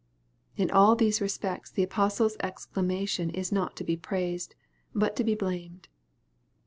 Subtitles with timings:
[0.57, 4.55] In all these respects the apostle's exclamation is not to be praised,
[4.95, 5.89] but to be blamed.